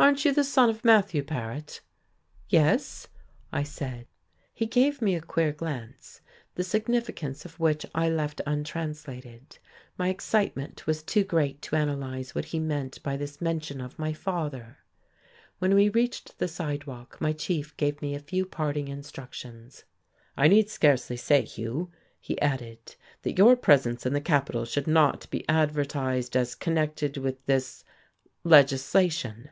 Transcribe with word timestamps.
"Aren't 0.00 0.24
you 0.24 0.32
the 0.32 0.42
son 0.42 0.68
of 0.68 0.84
Matthew 0.84 1.22
Paret?" 1.22 1.80
"Yes," 2.48 3.06
I 3.52 3.62
said. 3.62 4.08
He 4.52 4.66
gave 4.66 5.00
me 5.00 5.14
a 5.14 5.20
queer 5.20 5.52
glance, 5.52 6.20
the 6.56 6.64
significance 6.64 7.44
of 7.44 7.60
which 7.60 7.86
I 7.94 8.08
left 8.08 8.40
untranslated. 8.44 9.60
My 9.96 10.08
excitement 10.08 10.88
was 10.88 11.04
too 11.04 11.22
great 11.22 11.62
to 11.62 11.76
analyze 11.76 12.34
what 12.34 12.46
he 12.46 12.58
meant 12.58 13.00
by 13.04 13.16
this 13.16 13.40
mention 13.40 13.80
of 13.80 14.00
my 14.00 14.12
father.... 14.12 14.78
When 15.60 15.72
we 15.76 15.88
reached 15.88 16.40
the 16.40 16.48
sidewalk 16.48 17.20
my 17.20 17.32
chief 17.32 17.76
gave 17.76 18.02
me 18.02 18.16
a 18.16 18.18
few 18.18 18.44
parting 18.44 18.88
instructions. 18.88 19.84
"I 20.36 20.48
need 20.48 20.68
scarcely 20.68 21.16
say, 21.16 21.42
Hugh," 21.44 21.92
he 22.18 22.40
added, 22.40 22.96
"that 23.22 23.38
your 23.38 23.54
presence 23.54 24.04
in 24.04 24.12
the 24.14 24.20
capital 24.20 24.64
should 24.64 24.88
not 24.88 25.30
be 25.30 25.48
advertised 25.48 26.36
as 26.36 26.56
connected 26.56 27.16
with 27.18 27.46
this 27.46 27.84
legislation. 28.42 29.50